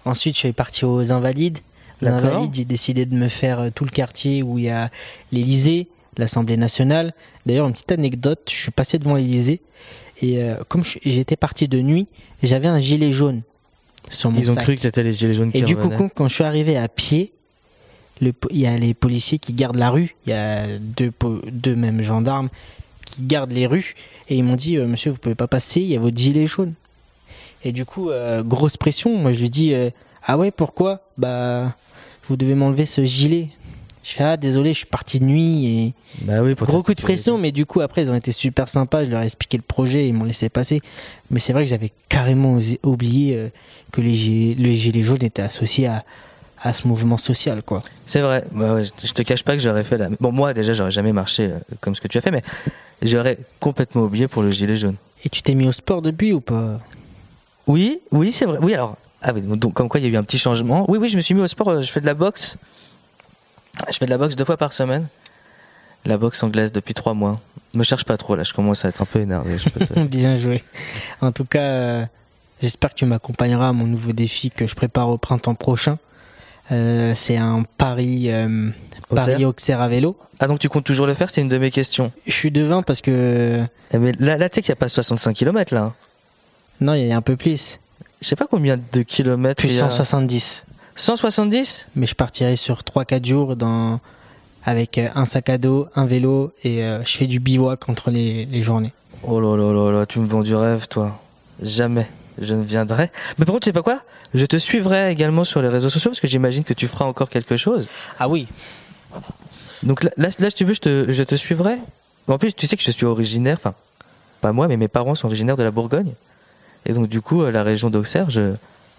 [0.05, 1.59] Ensuite, je suis parti aux Invalides.
[2.03, 4.89] Les Invalides, j'ai décidé de me faire tout le quartier où il y a
[5.31, 5.87] l'Elysée,
[6.17, 7.13] l'Assemblée nationale.
[7.45, 9.61] D'ailleurs, une petite anecdote, je suis passé devant l'Elysée
[10.23, 12.07] et euh, comme j'étais parti de nuit,
[12.41, 13.41] j'avais un gilet jaune
[14.09, 16.27] sur mon Ils ont cru que c'était les gilets jaunes qui Et du coup, quand,
[16.27, 17.33] je suis arrivé à pied,
[18.21, 21.11] il y a les policiers qui gardent la rue, il y a deux,
[21.51, 22.49] deux mêmes gendarmes
[23.05, 23.95] qui gardent les rues
[24.29, 26.45] et ils m'ont dit euh, Monsieur, vous pouvez pas passer, il y a votre gilet
[26.45, 26.73] jaune.
[27.65, 29.17] Et du coup, euh, grosse pression.
[29.17, 29.73] Moi, je lui dis
[30.25, 31.01] Ah ouais, pourquoi?
[31.17, 31.75] Bah,
[32.27, 33.49] vous devez m'enlever ce gilet.
[34.03, 37.01] Je fais ah désolé, je suis parti de nuit et bah oui, gros coup de
[37.01, 39.05] pression, mais du coup après ils ont été super sympas.
[39.05, 40.81] Je leur ai expliqué le projet, ils m'ont laissé passer.
[41.31, 43.47] Mais c'est vrai que j'avais carrément oublié euh,
[43.93, 46.03] que les gilets, le gilet jaune était associé à,
[46.61, 47.81] à ce mouvement social quoi.
[48.05, 48.43] C'est vrai.
[48.51, 50.09] Bah je te cache pas que j'aurais fait la.
[50.19, 52.41] Bon moi déjà j'aurais jamais marché euh, comme ce que tu as fait, mais
[53.01, 54.97] j'aurais complètement oublié pour le gilet jaune.
[55.23, 56.81] Et tu t'es mis au sport depuis ou pas?
[57.67, 58.57] Oui, oui c'est vrai.
[58.61, 58.97] Oui alors.
[59.23, 60.85] Ah oui, donc comme quoi il y a eu un petit changement.
[60.89, 61.69] Oui oui je me suis mis au sport.
[61.69, 62.57] Euh, je fais de la boxe.
[63.89, 65.07] Je fais de la boxe deux fois par semaine.
[66.05, 67.39] La boxe anglaise depuis trois mois.
[67.73, 69.57] Me cherche pas trop là, je commence à être un peu énervé.
[70.09, 70.63] Bien joué.
[71.21, 72.05] En tout cas, euh,
[72.61, 75.97] j'espère que tu m'accompagneras à mon nouveau défi que je prépare au printemps prochain.
[76.71, 78.69] Euh, c'est un Paris, euh,
[79.09, 80.17] Paris Auxerre à vélo.
[80.39, 82.11] Ah donc tu comptes toujours le faire C'est une de mes questions.
[82.27, 83.63] Je suis devant parce que.
[83.91, 85.93] Eh, mais là, là tu sais qu'il n'y a pas 65 km là.
[86.81, 87.79] Non, il y a un peu plus.
[88.23, 89.61] Je sais pas combien de kilomètres.
[89.61, 90.65] Plus 170.
[90.95, 93.99] 170 Mais je partirai sur 3-4 jours dans...
[94.63, 98.11] avec euh, un sac à dos, un vélo et euh, je fais du bivouac entre
[98.11, 98.93] les, les journées.
[99.23, 101.19] Oh là là là là, tu me vends du rêve toi.
[101.61, 102.07] Jamais
[102.39, 103.11] je ne viendrai.
[103.37, 103.99] Mais par contre, tu sais pas quoi?
[104.33, 107.29] Je te suivrai également sur les réseaux sociaux parce que j'imagine que tu feras encore
[107.29, 107.89] quelque chose.
[108.19, 108.47] Ah oui.
[109.83, 111.75] Donc là, là, si tu veux, je te, je te suivrai.
[112.27, 113.75] En plus, tu sais que je suis originaire, enfin,
[114.39, 116.13] pas moi, mais mes parents sont originaires de la Bourgogne.
[116.85, 118.53] Et donc, du coup, euh, la région d'Auxerre, je,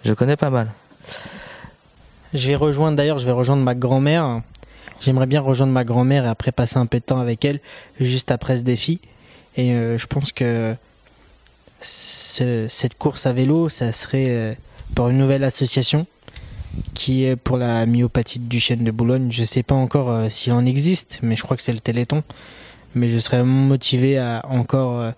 [0.05, 0.69] je connais pas mal.
[2.33, 4.43] Je vais rejoindre d'ailleurs, je vais rejoindre ma grand-mère.
[5.01, 7.61] J'aimerais bien rejoindre ma grand-mère et après passer un peu de temps avec elle,
[8.01, 9.01] juste après ce défi.
[9.57, 10.75] Et euh, je pense que
[11.81, 14.55] cette course à vélo, ça serait euh,
[14.95, 16.07] pour une nouvelle association
[16.95, 19.31] qui est pour la myopathie du chêne de Boulogne.
[19.31, 21.81] Je ne sais pas encore euh, s'il en existe, mais je crois que c'est le
[21.81, 22.25] Téléthon.
[22.97, 25.13] Mais je serais motivé à encore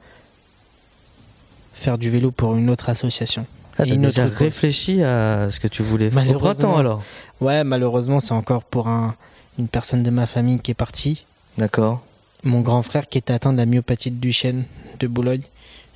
[1.77, 3.47] faire du vélo pour une autre association.
[3.79, 7.03] Ah, déjà réfléchi à ce que tu voulais faire au printemps alors
[7.43, 9.15] Ouais, malheureusement, c'est encore pour un,
[9.59, 11.27] une personne de ma famille qui est partie.
[11.59, 12.03] D'accord.
[12.43, 14.65] Mon grand frère qui était atteint de la myopathie de Duchenne
[14.99, 15.43] de Boulogne,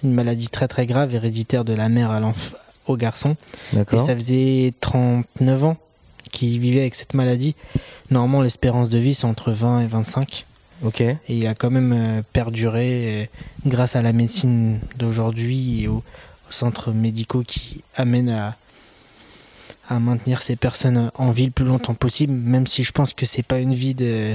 [0.05, 2.21] une maladie très très grave, héréditaire de la mère à
[2.87, 3.37] au garçon.
[3.73, 4.03] D'accord.
[4.03, 5.77] Et ça faisait 39 ans
[6.31, 7.55] qu'il vivait avec cette maladie.
[8.11, 10.47] Normalement, l'espérance de vie, c'est entre 20 et 25.
[10.83, 11.01] Ok.
[11.01, 13.25] Et il a quand même euh, perduré euh,
[13.67, 16.03] grâce à la médecine d'aujourd'hui et au,
[16.49, 18.57] centres médicaux qui amènent à,
[19.89, 23.25] à maintenir ces personnes en vie le plus longtemps possible, même si je pense que
[23.25, 24.35] c'est pas une vie de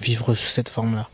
[0.00, 1.08] vivre sous cette forme-là.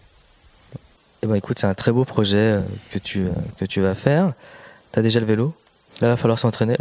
[1.23, 3.27] Eh ben écoute, c'est un très beau projet euh, que tu,
[3.59, 4.33] que tu vas faire.
[4.93, 5.53] T'as déjà le vélo?
[6.01, 6.77] Là, il va falloir s'entraîner.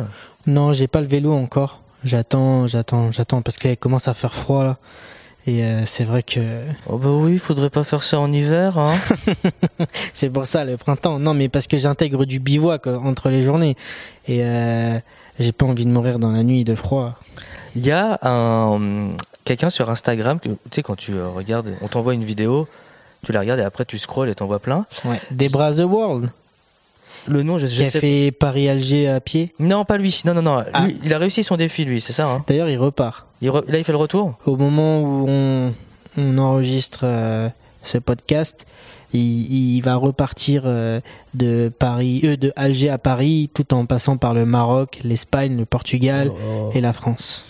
[0.48, 1.82] Non, j'ai pas le vélo encore.
[2.06, 4.78] J'attends, j'attends, j'attends parce qu'il commence à faire froid là.
[5.48, 8.78] Et euh, c'est vrai que Oh bah oui, il faudrait pas faire ça en hiver.
[8.78, 8.96] Hein.
[10.14, 11.20] c'est pour ça le printemps.
[11.20, 13.76] Non, mais parce que j'intègre du bivouac euh, entre les journées.
[14.28, 15.00] Et euh,
[15.40, 17.16] j'ai pas envie de mourir dans la nuit de froid.
[17.76, 19.12] Il y a un
[19.50, 22.68] quelqu'un sur Instagram que tu sais quand tu euh, regardes, on t'envoie une vidéo,
[23.26, 24.86] tu la regardes et après tu scrolls et t'en vois plein.
[25.06, 25.20] Ouais.
[25.32, 26.30] Debra The World,
[27.28, 28.00] Le nom, je, je qui a sais.
[28.00, 29.54] fait Paris-Alger à pied.
[29.60, 30.22] Non, pas lui.
[30.26, 30.64] Non, non, non.
[30.74, 30.86] Ah.
[30.86, 32.02] Lui, il a réussi son défi, lui.
[32.02, 32.28] C'est ça.
[32.28, 32.44] Hein.
[32.48, 33.26] D'ailleurs, il repart.
[33.42, 34.38] Il re- Là, il fait le retour?
[34.46, 35.74] Au moment où on,
[36.18, 37.50] on enregistre euh,
[37.84, 38.66] ce podcast,
[39.14, 41.02] il, il va repartir euh,
[41.34, 45.66] de Paris, euh, de Alger à Paris, tout en passant par le Maroc, l'Espagne, le
[45.66, 46.32] Portugal
[46.74, 47.46] et la France.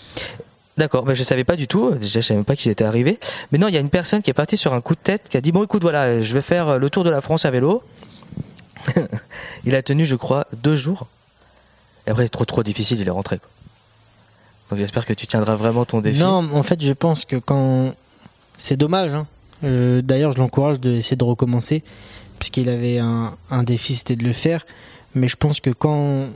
[0.78, 1.90] D'accord, mais je savais pas du tout.
[1.92, 3.18] Déjà, je savais même pas qu'il était arrivé.
[3.52, 5.28] Mais non, il y a une personne qui est partie sur un coup de tête,
[5.28, 7.50] qui a dit bon, écoute, voilà, je vais faire le tour de la France à
[7.50, 7.82] vélo.
[9.64, 11.06] il a tenu, je crois, deux jours.
[12.06, 13.38] Et après, c'est trop trop difficile, il est rentré.
[14.70, 16.20] Donc j'espère que tu tiendras vraiment ton défi.
[16.20, 17.94] Non, en fait, je pense que quand.
[18.58, 19.14] C'est dommage.
[19.14, 19.26] hein.
[19.64, 21.82] Euh, D'ailleurs, je l'encourage d'essayer de recommencer,
[22.38, 24.66] puisqu'il avait un, un défi, c'était de le faire.
[25.14, 26.28] Mais je pense que quand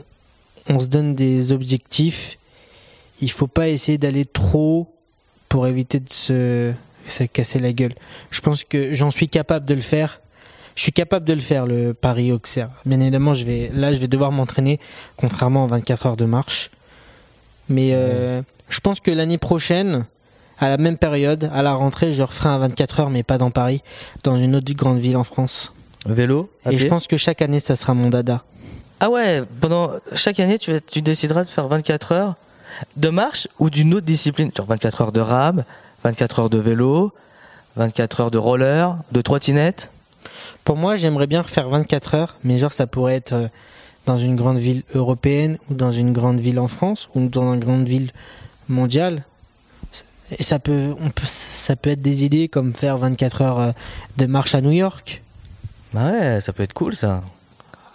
[0.67, 2.37] on se donne des objectifs,
[3.21, 4.91] il faut pas essayer d'aller trop
[5.47, 6.73] pour éviter de se,
[7.07, 7.95] se casser la gueule.
[8.31, 10.19] Je pense que j'en suis capable de le faire.
[10.75, 12.69] Je suis capable de le faire, le Paris Auxerre.
[12.85, 14.79] Bien évidemment, je vais, là, je vais devoir m'entraîner,
[15.15, 16.69] contrairement aux 24 heures de marche.
[17.69, 20.05] Mais euh, je pense que l'année prochaine,
[20.59, 23.51] à la même période, à la rentrée, je referai un 24 heures, mais pas dans
[23.51, 23.81] Paris,
[24.23, 25.73] dans une autre grande ville en France.
[26.05, 28.43] Vélo à Et je pense que chaque année, ça sera mon dada.
[28.99, 32.35] Ah ouais, pendant chaque année, tu, tu décideras de faire 24 heures
[32.97, 34.51] de marche ou d'une autre discipline?
[34.55, 35.63] Genre 24 heures de rame,
[36.03, 37.11] 24 heures de vélo,
[37.75, 39.89] 24 heures de roller, de trottinette?
[40.63, 43.47] Pour moi, j'aimerais bien refaire 24 heures, mais genre, ça pourrait être euh,
[44.05, 47.59] dans une grande ville européenne, ou dans une grande ville en France, ou dans une
[47.59, 48.11] grande ville
[48.69, 49.23] mondiale.
[50.37, 53.71] Et ça peut, on peut, ça peut être des idées comme faire 24 heures euh,
[54.17, 55.21] de marche à New York.
[55.93, 57.23] Bah ouais, ça peut être cool ça.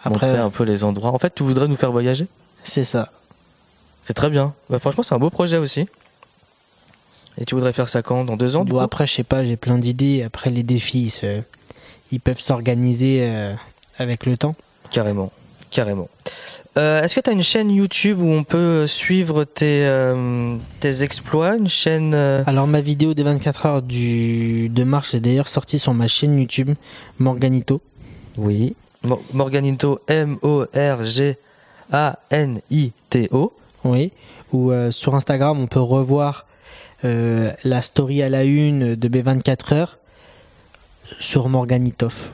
[0.05, 1.11] Après, Montrer un peu les endroits.
[1.13, 2.27] En fait, tu voudrais nous faire voyager?
[2.63, 3.11] C'est ça.
[4.01, 4.55] C'est très bien.
[4.71, 5.87] Bah, franchement, c'est un beau projet aussi.
[7.37, 8.25] Et tu voudrais faire ça quand?
[8.25, 8.83] Dans deux ans du Bon, coup?
[8.85, 10.23] après, je sais pas, j'ai plein d'idées.
[10.23, 11.11] Après, les défis,
[12.11, 13.55] ils, peuvent s'organiser euh,
[13.99, 14.55] avec le temps.
[14.91, 15.31] Carrément,
[15.71, 16.09] carrément.
[16.79, 21.03] Euh, Est-ce que tu as une chaîne YouTube où on peut suivre tes, euh, tes
[21.03, 22.13] exploits Une chaîne...
[22.15, 26.07] euh, Alors, ma vidéo des 24 heures du, de marche est d'ailleurs sortie sur ma
[26.09, 26.71] chaîne YouTube,
[27.19, 27.81] Morganito.
[28.37, 28.75] Oui.
[29.05, 30.01] Mo- Morganito,
[32.21, 33.53] M-O-R-G-A-N-I-T-O.
[33.85, 34.13] Oui.
[34.53, 36.47] Ou sur Instagram, on peut revoir
[37.03, 39.99] la story à la une de B24 heures
[41.19, 42.33] sur Morganitoff.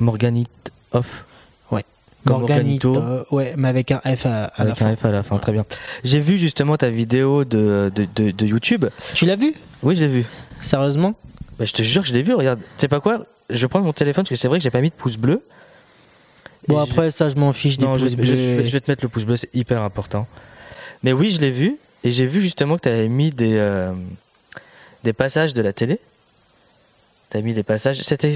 [0.00, 0.46] Morganit
[0.92, 1.24] off.
[1.70, 1.84] Ouais.
[2.26, 3.02] Comme Morganito.
[3.30, 4.86] Ouais, mais avec un F à, à la Avec fin.
[4.86, 5.64] un F à la fin, très bien.
[6.04, 8.86] J'ai vu justement ta vidéo de, de, de, de YouTube.
[9.14, 9.54] Tu l'as vu?
[9.82, 10.24] Oui, je l'ai vu.
[10.60, 11.14] Sérieusement?
[11.58, 12.34] Bah, je te jure que je l'ai vu.
[12.34, 13.24] Regarde, tu sais pas quoi?
[13.48, 15.16] Je vais prendre mon téléphone parce que c'est vrai que j'ai pas mis de pouce
[15.16, 15.42] bleu.
[16.68, 18.24] Bon, je- après, ça, je m'en fiche des Non, pouces je- bleus.
[18.24, 20.26] je vais, je vais te mettre le pouce bleu, c'est hyper important.
[21.04, 21.76] Mais oui, je l'ai vu.
[22.04, 23.92] Et j'ai vu justement que tu avais mis des, euh,
[25.04, 25.98] des passages de la télé.
[27.36, 28.00] Tu as mis des passages.
[28.02, 28.32] C'était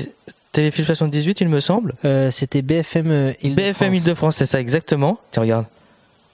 [0.53, 1.95] Téléfilm 78, il me semble.
[2.05, 3.67] Euh, C'était BFM euh, Île-de-France.
[3.79, 5.19] BFM Île-de-France, c'est ça exactement.
[5.31, 5.65] Tiens, regarde.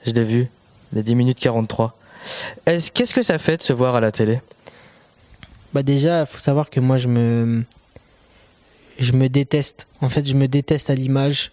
[0.05, 0.47] Je l'ai vu.
[0.91, 1.97] Les 10 minutes 43.
[2.65, 4.41] Est-ce- Qu'est-ce que ça fait de se voir à la télé?
[5.73, 7.63] Bah déjà, faut savoir que moi je me
[8.99, 9.87] je me déteste.
[10.01, 11.51] En fait, je me déteste à l'image.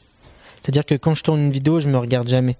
[0.62, 2.56] C'est-à-dire que quand je tourne une vidéo, je me regarde jamais.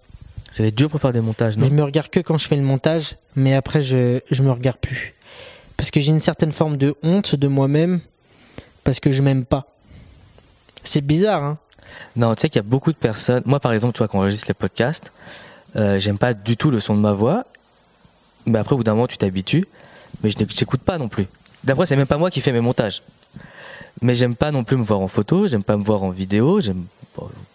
[0.52, 1.66] Ça va être dur pour faire des montages, non?
[1.66, 4.76] Je me regarde que quand je fais le montage, mais après je je me regarde
[4.78, 5.14] plus.
[5.76, 8.00] Parce que j'ai une certaine forme de honte de moi-même
[8.84, 9.66] parce que je m'aime pas.
[10.84, 11.58] C'est bizarre hein.
[12.16, 13.42] Non, tu sais qu'il y a beaucoup de personnes.
[13.46, 15.12] Moi, par exemple, toi, quand on enregistre les podcasts,
[15.76, 17.44] euh, j'aime pas du tout le son de ma voix.
[18.46, 19.66] Mais après, au bout d'un moment, tu t'habitues.
[20.22, 21.26] Mais je n'écoute pas non plus.
[21.64, 23.02] D'après, c'est même pas moi qui fais mes montages.
[24.02, 25.46] Mais j'aime pas non plus me voir en photo.
[25.46, 26.60] J'aime pas me voir en vidéo.
[26.60, 26.84] J'aime.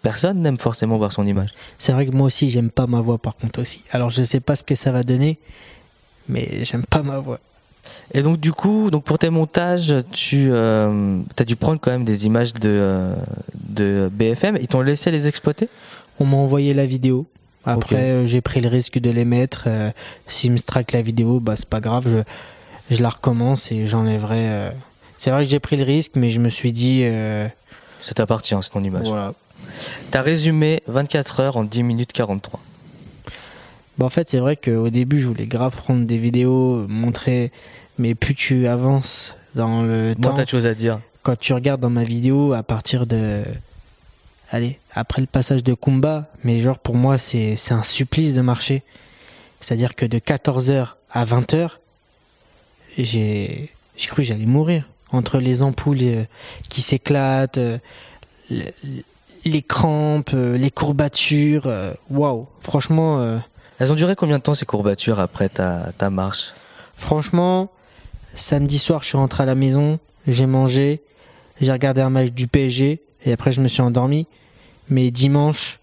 [0.02, 1.50] personne n'aime forcément voir son image.
[1.78, 3.82] C'est vrai que moi aussi j'aime pas ma voix par contre aussi.
[3.90, 5.38] Alors je sais pas ce que ça va donner,
[6.28, 7.40] mais j'aime pas ma voix.
[8.12, 10.88] Et donc, du coup, donc pour tes montages, tu as
[11.46, 13.14] dû prendre quand même des images de, euh,
[13.54, 14.56] de BFM.
[14.60, 15.68] Ils t'ont laissé les exploiter?
[16.18, 17.26] On m'a envoyé la vidéo.
[17.64, 19.64] Après, euh, j'ai pris le risque de les mettre.
[19.66, 19.90] Euh,
[20.26, 22.04] S'ils me strike la vidéo, bah c'est pas grave.
[22.08, 22.18] Je,
[22.94, 24.48] je la recommence et j'enlèverai.
[24.48, 24.70] euh.
[25.18, 27.02] C'est vrai que j'ai pris le risque, mais je me suis dit.
[27.04, 27.46] euh,
[28.02, 29.06] Ça t'appartient, c'est ton image.
[29.06, 29.34] voilà.
[30.10, 32.58] T'as résumé 24 heures en 10 minutes 43.
[34.00, 37.52] Bah, en fait, c'est vrai qu'au début, je voulais grave prendre des vidéos, montrer.
[37.98, 41.00] Mais plus tu avances dans le Bon, temps, t'as de choses à dire.
[41.22, 43.42] quand tu regardes dans ma vidéo, à partir de.
[44.50, 48.82] Allez, après le passage de Kumba, mais genre pour moi, c'est un supplice de marcher.
[49.60, 51.72] C'est-à-dire que de 14h à 20h,
[52.98, 54.88] j'ai cru que j'allais mourir.
[55.12, 56.24] Entre les ampoules euh,
[56.68, 57.78] qui s'éclatent, euh,
[58.48, 58.64] le-
[59.44, 61.68] les crampes, euh, les courbatures.
[62.10, 63.40] Waouh, franchement,
[63.80, 66.52] Elles ont duré combien de temps ces courbatures après ta, ta marche?
[66.96, 67.70] Franchement,
[68.34, 71.02] samedi soir, je suis rentré à la maison, j'ai mangé,
[71.60, 74.26] j'ai regardé un match du PSG et après je me suis endormi.
[74.90, 75.80] Mais dimanche,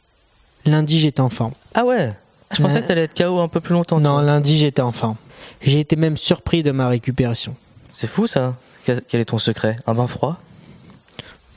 [0.65, 1.53] lundi, j'étais en forme.
[1.73, 2.13] Ah ouais?
[2.55, 2.81] Je pensais Ouais.
[2.83, 3.99] que t'allais être KO un peu plus longtemps.
[3.99, 5.15] Non, lundi, j'étais en forme.
[5.61, 7.55] J'ai été même surpris de ma récupération.
[7.93, 8.55] C'est fou ça.
[8.85, 9.79] Quel quel est ton secret?
[9.87, 10.37] Un bain froid?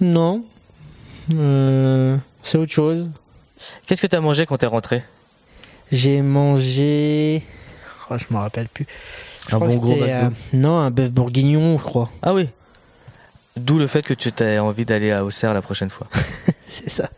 [0.00, 0.42] Non,
[1.34, 3.10] Euh, c'est autre chose.
[3.86, 5.02] Qu'est-ce que t'as mangé quand t'es rentré?
[5.92, 7.42] J'ai mangé.
[8.10, 8.86] Oh, je me rappelle plus.
[9.48, 12.10] Je Un bon gros euh, Non, un bœuf bourguignon, je crois.
[12.22, 12.48] Ah oui.
[13.56, 16.06] D'où le fait que tu t'aies envie d'aller à Auxerre la prochaine fois.
[16.68, 17.10] C'est ça.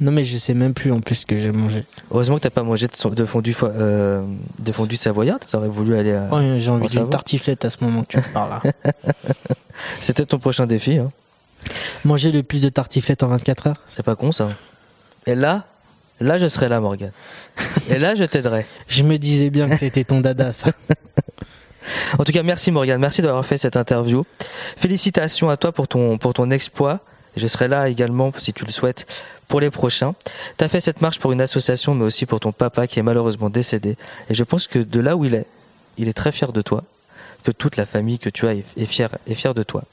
[0.00, 1.84] Non, mais je sais même plus en plus ce que j'ai mangé.
[2.10, 4.24] Heureusement que t'as pas mangé de, de fondue, fo- euh,
[4.58, 5.38] de fondue savoyard.
[5.40, 6.28] T'aurais voulu aller à...
[6.32, 8.60] Oh, j'ai envie d'une tartiflette à ce moment que tu me parles.
[10.00, 10.98] C'était ton prochain défi.
[10.98, 11.12] Hein.
[12.04, 14.48] Manger le plus de tartiflettes en 24 heures C'est pas con ça.
[15.26, 15.66] Et là,
[16.20, 17.12] là je serai là Morgane.
[17.88, 18.66] Et là je t'aiderai.
[18.88, 20.70] Je me disais bien que c'était ton dada, ça.
[22.18, 24.24] En tout cas, merci Morgane, merci d'avoir fait cette interview.
[24.76, 27.00] Félicitations à toi pour ton, pour ton exploit.
[27.36, 30.14] Je serai là également, si tu le souhaites, pour les prochains.
[30.58, 33.02] Tu as fait cette marche pour une association, mais aussi pour ton papa qui est
[33.02, 33.96] malheureusement décédé.
[34.28, 35.46] Et je pense que de là où il est,
[35.96, 36.84] il est très fier de toi,
[37.44, 39.84] que toute la famille que tu as est, est fière, est fière de toi.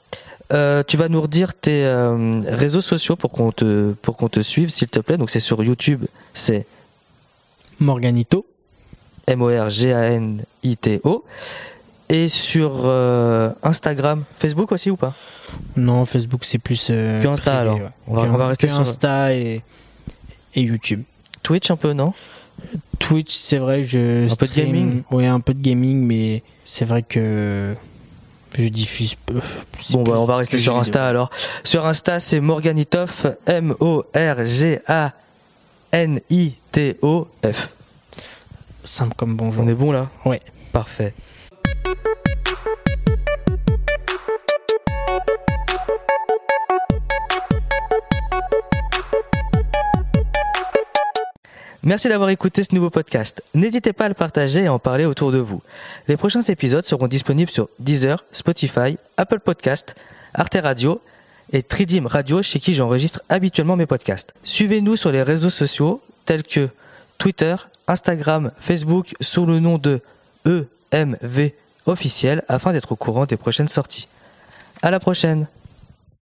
[0.52, 4.40] Euh, tu vas nous redire tes euh, réseaux sociaux pour qu'on te, pour qu'on te
[4.40, 5.16] suive, s'il te plaît.
[5.18, 6.66] Donc c'est sur YouTube, c'est
[7.80, 8.46] Morganito.
[9.26, 11.24] M-O-R-G-A-N-I-T-O.
[12.10, 15.12] Et sur euh, Instagram, Facebook aussi ou pas?
[15.76, 16.86] Non, Facebook, c'est plus.
[16.86, 17.74] Que Insta, privé, alors.
[17.76, 17.88] ouais.
[18.06, 19.62] On va- Que- on va rester sur- Insta et,
[20.54, 21.02] et YouTube.
[21.42, 22.14] Twitch un peu, non?
[22.98, 24.24] Twitch, c'est vrai, je.
[24.32, 27.74] Un peu de stream- gaming Ouais, un peu de gaming, mais c'est vrai que
[28.54, 29.40] je diffuse peu.
[29.80, 31.30] C'est Bon, bah, on va rester sur Insta alors.
[31.64, 34.12] Sur Insta, c'est Morganitoff, M-O-R-G-A-N-I-T-O-F.
[38.84, 39.64] Simple comme bonjour.
[39.64, 40.08] On est bon là?
[40.24, 40.40] Ouais.
[40.72, 41.12] Parfait.
[51.84, 53.40] Merci d'avoir écouté ce nouveau podcast.
[53.54, 55.62] N'hésitez pas à le partager et à en parler autour de vous.
[56.08, 59.94] Les prochains épisodes seront disponibles sur Deezer, Spotify, Apple Podcast,
[60.34, 61.00] Arte Radio
[61.52, 64.34] et Tridim Radio chez qui j'enregistre habituellement mes podcasts.
[64.42, 66.68] Suivez-nous sur les réseaux sociaux tels que
[67.16, 67.54] Twitter,
[67.86, 70.00] Instagram, Facebook sous le nom de
[70.92, 71.52] EMV
[71.86, 74.08] officiel afin d'être au courant des prochaines sorties.
[74.82, 75.46] À la prochaine!